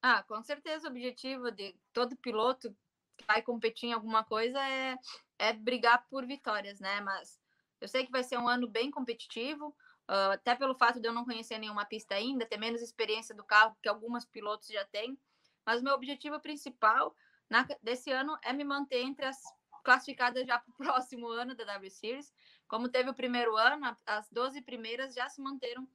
[0.02, 2.76] Ah, com certeza o objetivo de todo piloto
[3.18, 4.96] que vai competir em alguma coisa é,
[5.40, 7.02] é brigar por vitórias, né?
[7.02, 7.40] Mas
[7.82, 9.76] eu sei que vai ser um ano bem competitivo,
[10.10, 13.44] uh, até pelo fato de eu não conhecer nenhuma pista ainda, ter menos experiência do
[13.44, 15.18] carro que algumas pilotos já têm.
[15.66, 17.16] Mas meu objetivo principal
[17.50, 19.42] na, desse ano é me manter entre as
[19.84, 22.34] classificadas já para o próximo ano da W Series.
[22.68, 25.88] Como teve o primeiro ano, as 12 primeiras já se manteram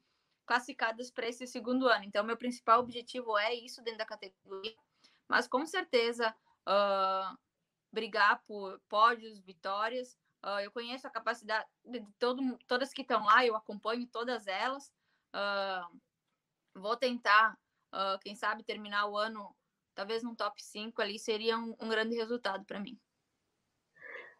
[0.46, 2.04] classificadas para esse segundo ano.
[2.04, 4.74] Então, meu principal objetivo é isso dentro da categoria,
[5.28, 6.34] mas com certeza
[6.66, 7.38] uh,
[7.92, 10.18] brigar por pódios, vitórias.
[10.44, 14.90] Uh, eu conheço a capacidade de todo, todas que estão lá, eu acompanho todas elas.
[15.34, 16.00] Uh,
[16.74, 17.58] vou tentar,
[18.22, 19.54] quem sabe, terminar o ano
[19.94, 22.98] talvez num top 5 ali, seria um, um grande resultado para mim.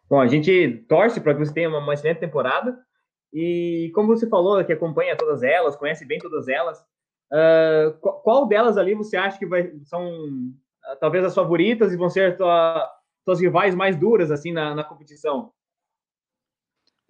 [0.09, 2.77] Bom, a gente torce para que você tenha uma, uma excelente temporada.
[3.33, 6.79] E como você falou, que acompanha todas elas, conhece bem todas elas,
[7.31, 12.09] uh, qual delas ali você acha que vai, são uh, talvez as favoritas e vão
[12.09, 12.89] ser tua,
[13.23, 15.53] tuas rivais mais duras assim na, na competição?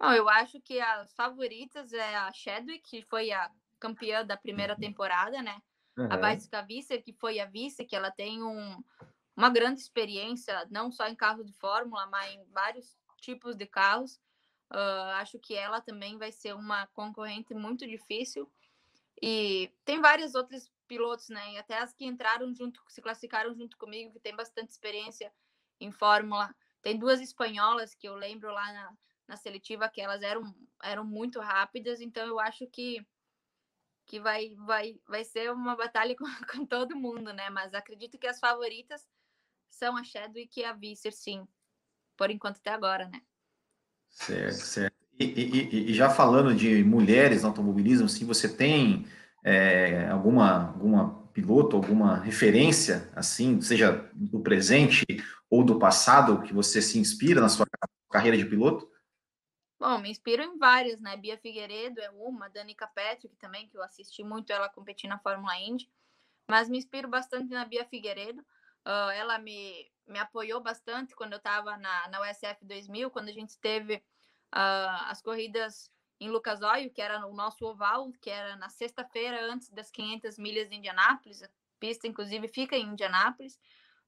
[0.02, 4.74] Bom, eu acho que as favoritas é a Chadwick, que foi a campeã da primeira
[4.74, 5.62] temporada, né?
[5.96, 6.08] Uhum.
[6.10, 8.82] A Bicycle Visser, que foi a vice, que ela tem um,
[9.36, 14.20] uma grande experiência, não só em carro de fórmula, mas em vários tipos de carros.
[14.72, 18.50] Uh, acho que ela também vai ser uma concorrente muito difícil.
[19.22, 21.52] E tem vários outros pilotos, né?
[21.52, 25.32] E até as que entraram junto, se classificaram junto comigo, que tem bastante experiência
[25.78, 26.52] em Fórmula.
[26.82, 28.92] Tem duas espanholas que eu lembro lá na,
[29.26, 33.04] na seletiva que elas eram, eram muito rápidas, então eu acho que
[34.04, 37.48] que vai, vai, vai ser uma batalha com, com todo mundo, né?
[37.50, 39.06] Mas acredito que as favoritas
[39.70, 41.46] são a Chadwick e a Visser, sim,
[42.16, 43.20] por enquanto até agora, né?
[44.10, 44.96] Certo, certo.
[45.18, 49.06] E, e, e já falando de mulheres no automobilismo, se você tem
[49.44, 55.04] é, alguma, alguma piloto, alguma referência, assim, seja do presente
[55.48, 57.66] ou do passado, que você se inspira na sua
[58.10, 58.91] carreira de piloto?
[59.82, 61.16] Bom, me inspiro em várias, né?
[61.16, 65.58] Bia Figueiredo é uma, Danica Patrick também, que eu assisti muito ela competir na Fórmula
[65.58, 65.90] Indy,
[66.48, 68.40] mas me inspiro bastante na Bia Figueiredo.
[68.86, 73.32] Uh, ela me, me apoiou bastante quando eu estava na, na USF 2000, quando a
[73.32, 73.96] gente teve
[74.54, 75.90] uh, as corridas
[76.20, 80.38] em Lucas Oil, que era o nosso oval, que era na sexta-feira antes das 500
[80.38, 81.42] milhas de Indianápolis.
[81.42, 81.48] A
[81.80, 83.56] pista, inclusive, fica em Indianápolis.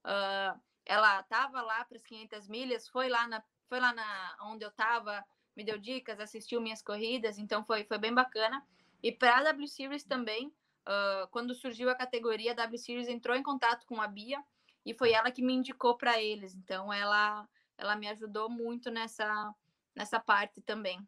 [0.05, 0.57] Uh,
[0.87, 4.69] ela estava lá para as 500 milhas, foi lá na, foi lá na onde eu
[4.69, 5.25] estava
[5.57, 8.63] me deu dicas, assistiu minhas corridas, então foi, foi bem bacana.
[9.03, 13.37] E para a W Series também, uh, quando surgiu a categoria, a W Series entrou
[13.37, 14.43] em contato com a Bia
[14.85, 16.55] e foi ela que me indicou para eles.
[16.55, 17.47] Então ela,
[17.79, 19.55] ela me ajudou muito nessa,
[19.95, 21.01] nessa parte também.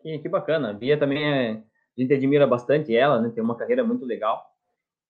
[0.00, 0.70] Que, que bacana.
[0.70, 3.30] A Bia também é, a gente admira bastante ela, né?
[3.30, 4.44] Tem uma carreira muito legal.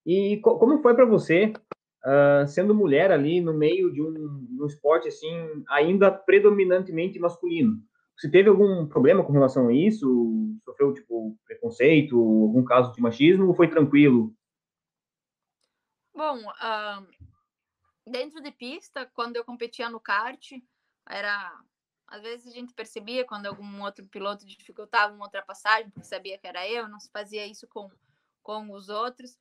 [0.04, 1.52] E co como foi para você
[2.04, 7.82] uh, sendo mulher ali no meio de um, um esporte assim ainda predominantemente masculino.
[8.16, 10.58] Você teve algum problema com relação a isso?
[10.64, 14.34] Sofreu tipo preconceito, algum caso de machismo ou foi tranquilo?
[16.14, 17.06] Bom, uh,
[18.06, 20.52] dentro de pista, quando eu competia no kart,
[21.08, 21.50] era
[22.06, 26.46] às vezes a gente percebia quando algum outro piloto dificultava uma ultrapassagem, porque sabia que
[26.46, 27.88] era eu, não se fazia isso com,
[28.42, 29.38] com os outros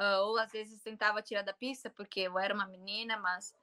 [0.00, 3.54] uh, ou às vezes tentava tirar da pista porque eu era uma menina, mas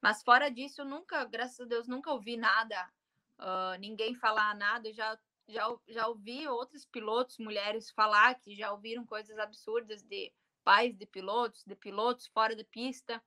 [0.00, 2.90] mas fora disso, nunca, graças a Deus, nunca ouvi nada,
[3.38, 4.92] uh, ninguém falar nada.
[4.92, 10.32] já já já ouvi outros pilotos mulheres falar que já ouviram coisas absurdas de
[10.64, 13.22] pais de pilotos, de pilotos fora da pista,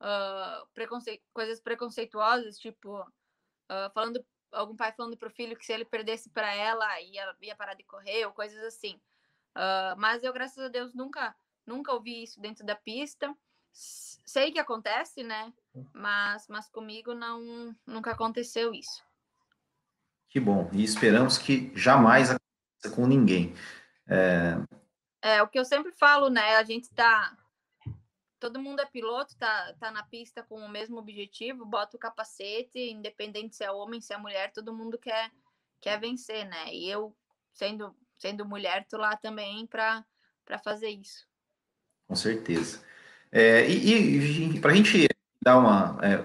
[0.00, 5.72] uh, preconce coisas preconceituosas, tipo uh, falando algum pai falando para o filho que se
[5.72, 9.00] ele perdesse para ela ia, ia parar de correr ou coisas assim.
[9.96, 11.34] Mas eu graças a Deus nunca
[11.68, 13.36] Nunca ouvi isso dentro da pista.
[13.70, 15.52] Sei que acontece, né?
[15.92, 19.04] Mas, mas comigo não nunca aconteceu isso.
[20.30, 20.70] Que bom.
[20.72, 23.54] E esperamos que jamais aconteça com ninguém.
[24.06, 24.54] É...
[25.20, 26.56] é o que eu sempre falo, né?
[26.56, 27.36] A gente tá
[28.40, 32.78] todo mundo é piloto, tá, tá na pista com o mesmo objetivo, bota o capacete,
[32.78, 35.30] independente se é homem, se é mulher, todo mundo quer,
[35.82, 36.72] quer vencer, né?
[36.72, 37.14] E eu,
[37.52, 40.04] sendo, sendo mulher, tô lá também para
[40.62, 41.28] fazer isso.
[42.08, 42.80] Com certeza.
[43.30, 45.06] É, e, e para a gente
[45.44, 45.98] dar uma.
[46.02, 46.24] É,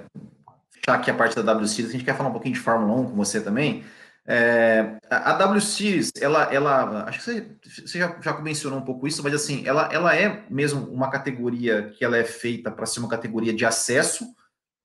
[0.72, 3.02] fechar aqui a parte da W Series, a gente quer falar um pouquinho de Fórmula
[3.02, 3.84] 1 com você também.
[4.26, 9.06] É, a W Series, ela, ela acho que você, você já, já mencionou um pouco
[9.06, 13.02] isso, mas assim, ela, ela é mesmo uma categoria que ela é feita para ser
[13.02, 14.26] uma categoria de acesso,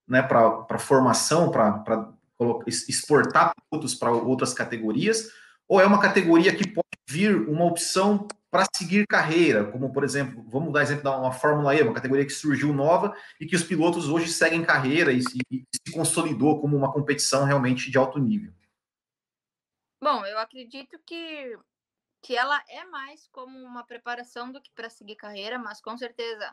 [0.08, 2.12] né, para formação, para
[2.66, 5.30] exportar produtos para outras categorias,
[5.68, 10.42] ou é uma categoria que pode vir uma opção para seguir carreira, como por exemplo,
[10.48, 13.62] vamos dar exemplo da uma Fórmula E, uma categoria que surgiu nova e que os
[13.62, 18.18] pilotos hoje seguem carreira e, e, e se consolidou como uma competição realmente de alto
[18.18, 18.52] nível.
[20.02, 21.58] Bom, eu acredito que
[22.20, 26.50] que ela é mais como uma preparação do que para seguir carreira, mas com certeza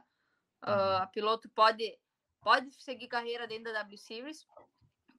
[0.63, 1.97] uh, a piloto pode
[2.41, 4.45] pode seguir carreira dentro da W Series,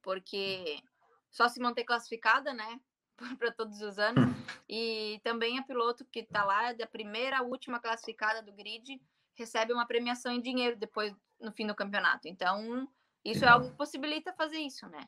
[0.01, 0.81] porque
[1.29, 2.79] só se manter classificada, né?
[3.37, 4.23] para todos os anos.
[4.67, 9.01] E também a piloto que está lá, da primeira à última classificada do grid,
[9.33, 12.27] recebe uma premiação em dinheiro depois no fim do campeonato.
[12.27, 12.87] Então,
[13.23, 15.07] isso é algo que possibilita fazer isso, né?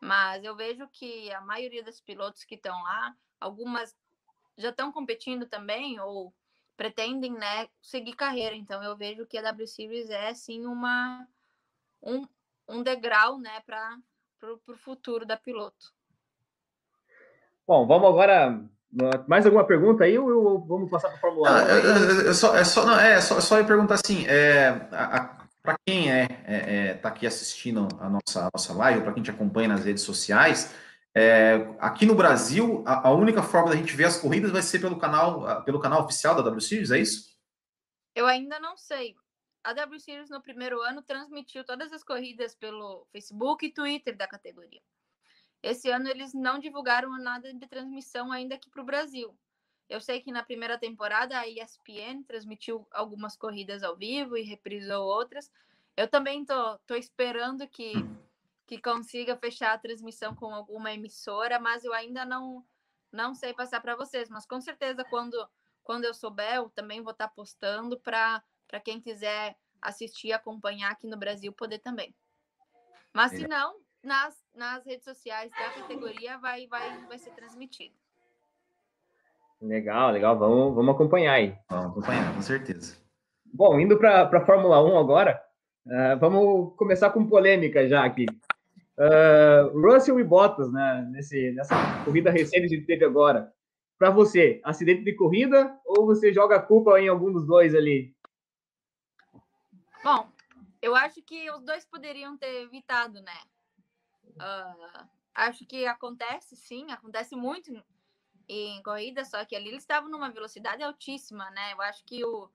[0.00, 3.96] Mas eu vejo que a maioria dos pilotos que estão lá, algumas
[4.56, 6.34] já estão competindo também ou
[6.76, 8.54] pretendem, né, seguir carreira.
[8.56, 11.28] Então eu vejo que a W Series é sim uma
[12.02, 12.26] um,
[12.66, 13.98] um degrau, né, para
[14.42, 15.92] o futuro da piloto.
[17.70, 18.68] Bom, vamos agora.
[19.28, 21.54] Mais alguma pergunta aí ou vamos passar para a Fórmula 1?
[21.54, 24.72] Ah, é, é, só, é, só, não, é, só, só perguntar assim: é,
[25.62, 29.22] para quem é, é, é, tá aqui assistindo a nossa, a nossa live, para quem
[29.22, 30.74] te acompanha nas redes sociais,
[31.14, 34.80] é, aqui no Brasil, a, a, única forma da gente ver as corridas vai ser
[34.80, 37.38] pelo canal, pelo canal oficial da W Series, é isso?
[38.16, 39.14] Eu ainda não sei.
[39.62, 44.26] A W Series no primeiro ano transmitiu todas as corridas pelo Facebook e Twitter da
[44.26, 44.80] categoria.
[45.62, 49.36] Esse ano eles não divulgaram nada de transmissão ainda aqui para o Brasil.
[49.88, 55.04] Eu sei que na primeira temporada a ESPN transmitiu algumas corridas ao vivo e reprisou
[55.04, 55.50] outras.
[55.96, 57.92] Eu também tô, tô esperando que
[58.66, 62.64] que consiga fechar a transmissão com alguma emissora, mas eu ainda não
[63.10, 65.36] não sei passar para vocês, mas com certeza quando
[65.82, 70.32] quando eu souber, eu também vou estar tá postando para para quem quiser assistir e
[70.32, 72.14] acompanhar aqui no Brasil poder também.
[73.12, 77.94] Mas se não, nas, nas redes sociais da categoria vai vai vai ser transmitido.
[79.60, 80.38] Legal, legal.
[80.38, 81.54] Vamos, vamos acompanhar aí.
[81.68, 82.96] Vamos acompanhar, com certeza.
[83.52, 85.42] Bom, indo para a Fórmula 1 agora,
[85.86, 88.24] uh, vamos começar com polêmica já aqui.
[88.96, 93.52] Uh, Russell e Bottas, né, nesse, nessa corrida recente que teve agora.
[93.98, 98.14] Para você, acidente de corrida ou você joga a culpa em algum dos dois ali?
[100.02, 100.26] Bom,
[100.80, 103.36] eu acho que os dois poderiam ter evitado, né?
[104.36, 107.70] Uh, acho que acontece, sim, acontece muito
[108.48, 111.72] em corrida, só que ali eles estavam numa velocidade altíssima, né?
[111.72, 112.50] Eu acho que o,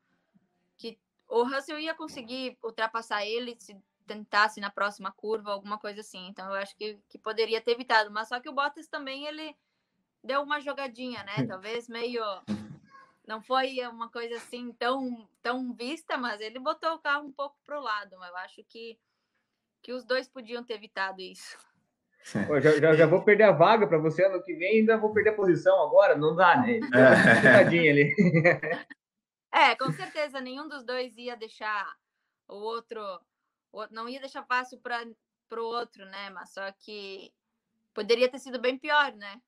[0.77, 6.27] que o Russell ia conseguir ultrapassar ele se tentasse na próxima curva, alguma coisa assim.
[6.27, 8.11] Então eu acho que, que poderia ter evitado.
[8.11, 9.55] Mas só que o Bottas também ele
[10.23, 11.45] deu uma jogadinha, né?
[11.47, 12.23] Talvez meio
[13.27, 17.57] não foi uma coisa assim tão tão vista, mas ele botou o carro um pouco
[17.65, 18.17] pro lado.
[18.19, 18.99] Mas eu acho que
[19.85, 21.55] que os dois podiam ter evitado isso.
[22.47, 25.13] Pô, já, já, já, vou perder a vaga para você ano que vem, ainda vou
[25.13, 26.79] perder a posição agora, não dá, né?
[26.91, 27.89] É.
[27.91, 28.15] ali.
[29.53, 31.85] É, com certeza nenhum dos dois ia deixar
[32.47, 32.99] o outro
[33.91, 35.05] não ia deixar fácil para
[35.61, 36.31] o outro, né?
[36.31, 37.31] Mas só que
[37.93, 39.39] poderia ter sido bem pior, né?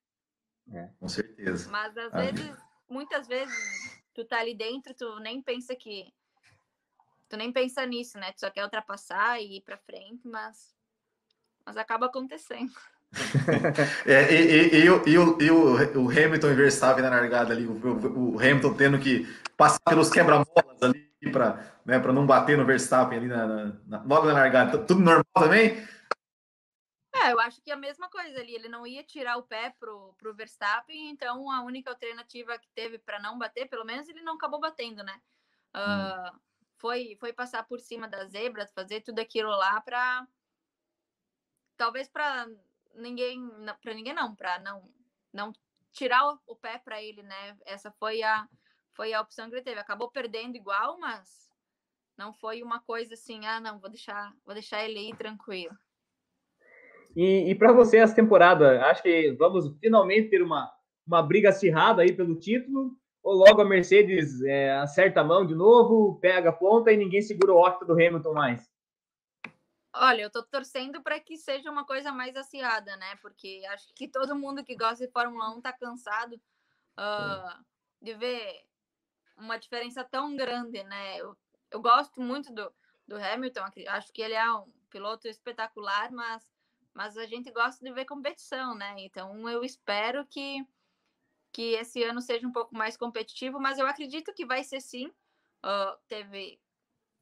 [0.72, 1.68] É, com certeza.
[1.72, 2.18] Mas às ah.
[2.18, 2.56] vezes,
[2.88, 3.56] muitas vezes,
[4.14, 6.14] tu tá ali dentro, tu nem pensa que.
[7.30, 8.32] Tu nem pensa nisso, né?
[8.32, 10.76] Tu só quer ultrapassar e ir para frente, mas.
[11.66, 12.72] Mas acaba acontecendo.
[14.06, 17.66] é, e, e, e, e, o, e o, o Hamilton e Verstappen na largada ali,
[17.66, 23.18] o, o Hamilton tendo que passar pelos quebra-molas ali para né, não bater no Verstappen
[23.18, 24.78] ali na, na, na, logo na largada.
[24.86, 25.88] Tudo normal também?
[27.16, 28.54] É, eu acho que é a mesma coisa ali.
[28.54, 33.00] Ele não ia tirar o pé pro, pro Verstappen, então a única alternativa que teve
[33.00, 35.20] para não bater, pelo menos ele não acabou batendo, né?
[35.76, 36.40] Uh, hum.
[36.78, 40.28] Foi, foi passar por cima da zebra, fazer tudo aquilo lá para
[41.76, 42.48] talvez para
[42.96, 43.48] ninguém,
[43.82, 44.90] para ninguém não, para não
[45.34, 45.54] não
[45.92, 47.58] tirar o, pé para ele, né?
[47.66, 48.48] Essa foi a
[48.94, 49.80] foi a opção que ele teve.
[49.80, 51.48] Acabou perdendo igual, mas
[52.18, 55.76] não foi uma coisa assim, ah, não, vou deixar, vou deixar ele ir tranquilo.
[57.16, 60.72] E, e para você essa temporada, acho que vamos finalmente ter uma,
[61.06, 65.54] uma briga acirrada aí pelo título, ou logo a Mercedes é, acerta a mão de
[65.54, 68.72] novo, pega a ponta e ninguém segura o octa do Hamilton mais?
[69.94, 73.18] Olha, eu tô torcendo para que seja uma coisa mais acirrada, né?
[73.22, 76.36] Porque acho que todo mundo que gosta de Fórmula 1 tá cansado
[76.98, 77.66] uh,
[78.02, 78.64] de ver
[79.36, 81.18] uma diferença tão grande, né?
[81.18, 81.36] Eu,
[81.70, 82.72] eu gosto muito do,
[83.06, 86.50] do Hamilton, acho que ele é um piloto espetacular, mas,
[86.94, 88.96] mas a gente gosta de ver competição, né?
[89.00, 90.66] Então eu espero que,
[91.58, 95.08] que esse ano seja um pouco mais competitivo, mas eu acredito que vai ser sim.
[95.66, 96.60] Uh, teve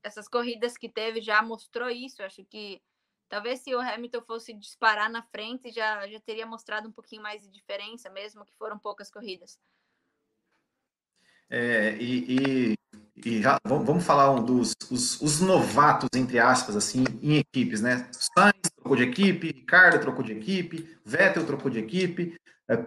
[0.04, 2.22] essas corridas que teve já mostrou isso.
[2.22, 2.82] Eu acho que
[3.30, 7.44] talvez se o Hamilton fosse disparar na frente já, já teria mostrado um pouquinho mais
[7.44, 9.58] de diferença, mesmo que foram poucas corridas.
[11.50, 12.76] É, e, e,
[13.26, 18.10] e já, vamos falar um dos os, os, novatos, entre aspas, assim, em equipes, né?
[18.12, 22.36] Sainz trocou de equipe, Ricardo trocou de equipe, Vettel trocou de equipe,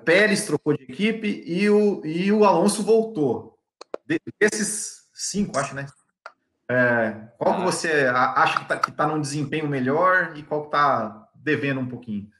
[0.04, 3.58] Pérez trocou de equipe e o, e o Alonso voltou.
[4.40, 5.86] Desses cinco, acho, né?
[6.70, 7.64] É, qual que ah.
[7.64, 11.88] você acha que está que tá num desempenho melhor e qual que está devendo um
[11.88, 12.30] pouquinho?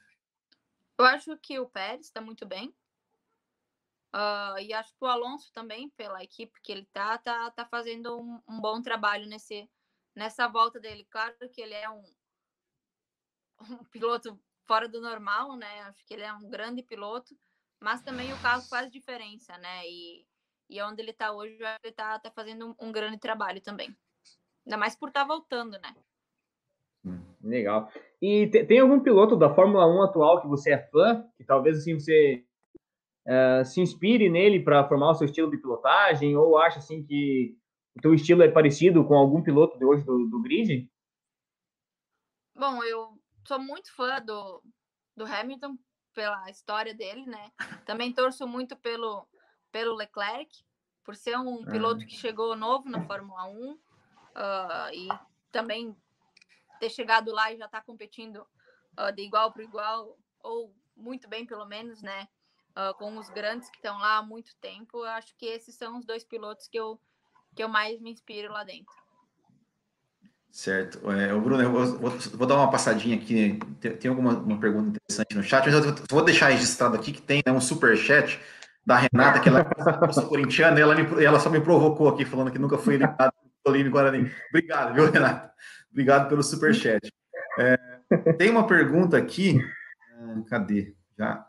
[0.97, 2.75] Eu acho que o Pérez está muito bem.
[4.13, 8.19] Uh, e acho que o Alonso também, pela equipe que ele tá, tá, tá fazendo
[8.19, 9.69] um, um, bom trabalho nesse,
[10.15, 11.07] nessa volta dele.
[11.09, 12.03] Claro que ele é um,
[13.79, 14.39] um piloto
[14.69, 15.81] fora do normal, né?
[15.87, 17.35] Acho que ele é um grande piloto,
[17.81, 19.81] mas também o carro faz diferença, né?
[19.87, 20.23] E,
[20.69, 23.89] e onde ele tá hoje, ele tá, tá fazendo um, um grande trabalho também.
[24.63, 25.95] Ainda mais por estar tá voltando, né?
[27.43, 27.91] Legal.
[28.21, 31.25] E tem algum piloto da Fórmula 1 atual que você é fã?
[31.35, 32.45] Que talvez assim você
[33.25, 36.37] uh, se inspire nele para formar o seu estilo de pilotagem?
[36.37, 37.57] Ou acha assim que
[37.97, 40.87] o teu estilo é parecido com algum piloto de hoje do, do grid?
[42.55, 43.18] Bom, eu
[43.49, 44.61] sou muito fã do,
[45.17, 45.75] do Hamilton
[46.13, 47.51] pela história dele, né?
[47.83, 49.27] Também torço muito pelo,
[49.71, 50.63] pelo Leclerc,
[51.03, 53.79] por ser um piloto que chegou novo na Fórmula 1 uh,
[54.35, 55.07] ah, e
[55.51, 55.97] também
[56.79, 58.47] ter chegado lá e já estar tá competindo
[58.99, 62.27] uh, de igual para igual, ou muito bem, pelo menos, né?
[62.77, 64.99] Uh, com os grandes que estão lá há muito tempo.
[64.99, 67.01] Eu acho que esses são os dois pilotos que eu,
[67.55, 68.95] que eu mais me inspiro lá dentro.
[70.51, 71.11] Certo.
[71.11, 73.59] É, Bruno, eu vou, vou, dar uma passadinha aqui.
[73.79, 77.21] Tem, tem alguma uma pergunta interessante no chat, mas eu vou deixar registrado aqui que
[77.21, 78.39] tem né, um super chat
[78.85, 82.51] da Renata, que ela é corintiana, e ela, me, ela só me provocou aqui, falando
[82.51, 83.31] que nunca foi eliminado
[83.63, 84.31] pelo Guarani.
[84.49, 85.51] Obrigado, viu, Renata?
[85.91, 87.13] Obrigado pelo super chat.
[87.59, 87.77] É,
[88.37, 89.59] tem uma pergunta aqui.
[90.17, 90.95] É, cadê?
[91.17, 91.45] Já.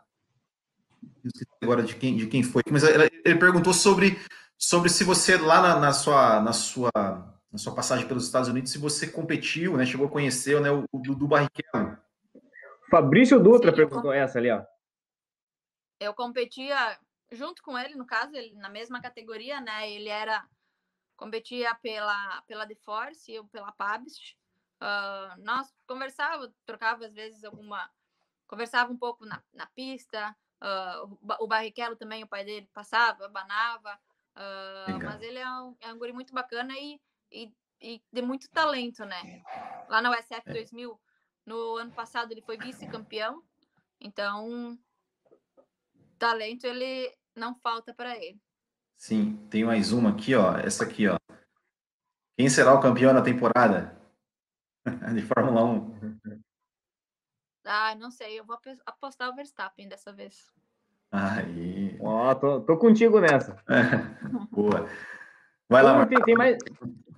[1.61, 2.63] Agora de quem, de quem foi.
[2.69, 4.19] Mas ele, ele perguntou sobre,
[4.57, 6.91] sobre se você lá na, na, sua, na, sua,
[7.51, 9.85] na sua passagem pelos Estados Unidos, se você competiu, né?
[9.85, 11.97] Chegou a conhecer né, o, o Dudu Barrichello.
[12.89, 14.63] Fabrício Dutra Sim, perguntou essa ali, ó.
[15.99, 16.97] Eu competia
[17.31, 19.89] junto com ele, no caso, ele, na mesma categoria, né?
[19.89, 20.45] Ele era
[21.15, 24.35] competia pela, pela The Force, eu pela Pabst.
[24.81, 27.89] Uh, nós conversava, trocava às vezes alguma.
[28.47, 30.35] Conversava um pouco na, na pista.
[30.61, 33.99] Uh, o Barrichello também, o pai dele passava, banava.
[34.35, 36.99] Uh, mas ele é um, é um guri muito bacana e,
[37.31, 39.41] e, e de muito talento, né?
[39.89, 40.99] Lá na USF 2000,
[41.45, 43.43] no ano passado, ele foi vice-campeão.
[43.99, 44.77] Então,
[46.17, 48.39] talento ele não falta para ele.
[48.97, 50.57] Sim, tem mais uma aqui, ó.
[50.57, 51.17] Essa aqui, ó.
[52.37, 53.99] Quem será o campeão da temporada
[55.15, 56.41] de Fórmula 1?
[57.65, 58.39] Ah, não sei.
[58.39, 60.47] Eu vou apostar o Verstappen dessa vez.
[61.11, 61.97] Aí.
[61.99, 63.61] Ó, tô, tô contigo nessa.
[64.51, 64.87] Boa.
[65.67, 66.57] Vai lá, tem, tem, mais,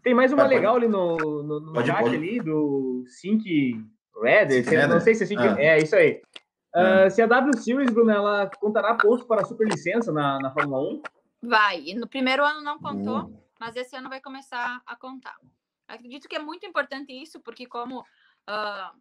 [0.03, 0.85] tem mais uma Vai, legal pode.
[0.85, 2.15] ali no, no, no pode, chat pode.
[2.15, 3.43] ali do Sync
[4.21, 4.89] Redder.
[4.89, 5.41] Não sei se é Sync.
[5.41, 5.55] Ah.
[5.57, 6.21] É, isso aí.
[6.75, 10.81] Uh, se a W Series, Bruno, ela contará pontos para a superlicença na, na Fórmula
[10.81, 11.01] 1?
[11.43, 11.81] Vai.
[11.85, 13.39] E no primeiro ano não contou, uhum.
[13.59, 15.37] mas esse ano vai começar a contar.
[15.87, 18.99] Acredito que é muito importante isso, porque como uh,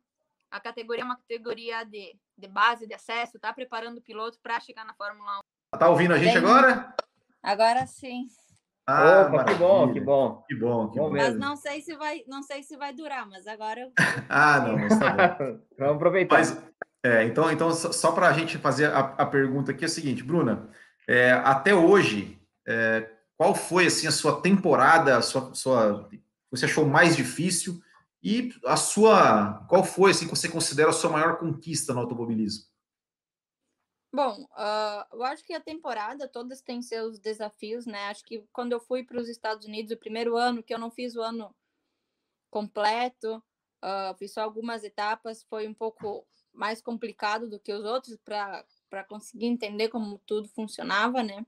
[0.51, 4.61] a categoria é uma categoria de, de base, de acesso, tá preparando o piloto para
[4.61, 5.41] chegar na Fórmula
[5.75, 5.79] 1.
[5.79, 6.95] Tá ouvindo a gente Bem, agora?
[7.43, 8.27] Agora sim.
[8.87, 10.45] Ah, Opa, que bom, que bom.
[10.49, 11.11] Que bom, que bom.
[11.11, 13.93] Mas não sei se vai, não sei se vai durar, mas agora eu...
[14.29, 15.59] ah, não, mas tá bom.
[15.79, 16.37] Vamos aproveitar.
[16.37, 16.61] Mas,
[17.05, 20.23] é, então, então, só para a gente fazer a, a pergunta aqui é o seguinte,
[20.23, 20.69] Bruna,
[21.09, 26.09] é, até hoje, é, qual foi assim a sua temporada, a sua, sua,
[26.51, 27.81] você achou mais difícil
[28.23, 32.65] e a sua, qual foi assim que você considera a sua maior conquista no automobilismo?
[34.13, 38.09] Bom, uh, eu acho que a temporada todas têm seus desafios, né?
[38.09, 40.91] Acho que quando eu fui para os Estados Unidos, o primeiro ano que eu não
[40.91, 41.55] fiz o ano
[42.51, 43.43] completo,
[43.83, 49.05] uh, fiz só algumas etapas, foi um pouco mais complicado do que os outros para
[49.09, 51.47] conseguir entender como tudo funcionava, né?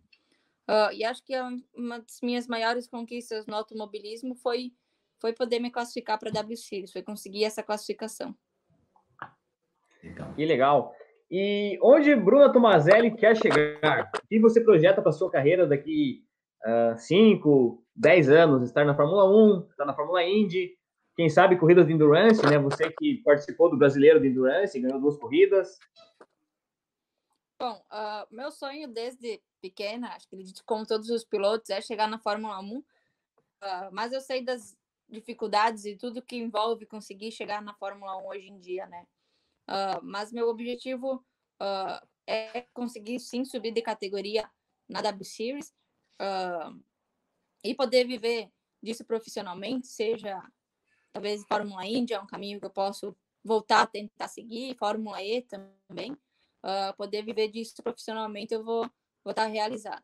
[0.66, 1.34] Uh, e acho que
[1.74, 4.72] uma das minhas maiores conquistas no automobilismo foi
[5.20, 8.34] foi poder me classificar para a W Series, foi conseguir essa classificação.
[10.34, 10.94] Que legal.
[11.36, 14.08] E onde Bruna Tomazelli quer chegar?
[14.14, 16.24] O que você projeta para sua carreira daqui
[16.96, 18.62] 5, uh, 10 anos?
[18.62, 20.78] Estar na Fórmula 1, estar na Fórmula Indy,
[21.16, 22.56] quem sabe corridas de endurance, né?
[22.60, 25.76] Você que participou do Brasileiro de Endurance, ganhou duas corridas.
[27.58, 32.60] Bom, uh, meu sonho desde pequena, que como todos os pilotos, é chegar na Fórmula
[32.60, 32.78] 1.
[32.78, 32.84] Uh,
[33.60, 34.78] ah, mas eu sei das
[35.08, 39.04] dificuldades e tudo que envolve conseguir chegar na Fórmula 1 hoje em dia, né?
[39.68, 41.24] Uh, mas meu objetivo
[42.26, 44.50] é conseguir sim subir de categoria
[44.88, 45.72] na W Series
[47.64, 48.50] e poder viver
[48.82, 50.42] disso profissionalmente, seja
[51.14, 55.42] talvez Fórmula Indy é um caminho que eu posso voltar a tentar seguir, Fórmula E
[55.42, 58.90] também, uh, poder viver disso profissionalmente, eu vou,
[59.22, 60.02] vou estar realizada.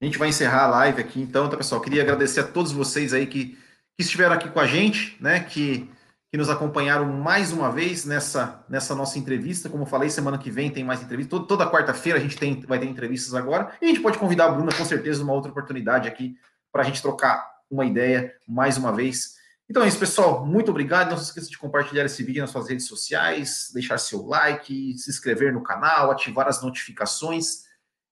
[0.00, 1.80] A gente vai encerrar a live aqui, então, tá, pessoal?
[1.80, 3.56] Queria agradecer a todos vocês aí que,
[3.96, 5.42] que estiveram aqui com a gente, né?
[5.44, 5.88] Que,
[6.34, 9.68] que nos acompanharam mais uma vez nessa, nessa nossa entrevista.
[9.68, 11.30] Como eu falei, semana que vem tem mais entrevista.
[11.30, 13.72] Toda, toda quarta-feira a gente tem, vai ter entrevistas agora.
[13.80, 16.34] E a gente pode convidar a Bruna, com certeza, numa outra oportunidade aqui,
[16.72, 19.36] para a gente trocar uma ideia mais uma vez.
[19.70, 20.44] Então é isso, pessoal.
[20.44, 21.10] Muito obrigado.
[21.10, 25.10] Não se esqueça de compartilhar esse vídeo nas suas redes sociais, deixar seu like, se
[25.10, 27.62] inscrever no canal, ativar as notificações.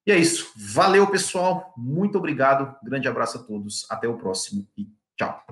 [0.07, 0.53] E é isso.
[0.55, 1.75] Valeu, pessoal.
[1.77, 2.73] Muito obrigado.
[2.85, 3.85] Grande abraço a todos.
[3.91, 4.87] Até o próximo e
[5.19, 5.45] tchau.